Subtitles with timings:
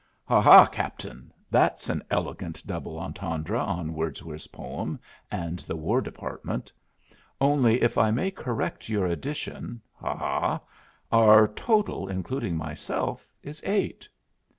[0.25, 0.41] "Ha!
[0.41, 1.31] ha, Captain!
[1.51, 6.73] That's an elegant double entendre on Wordsworth's poem and the War Department.
[7.39, 10.17] Only, if I may correct your addition ha!
[10.17, 10.61] ha!
[11.11, 14.09] our total, including myself, is eight."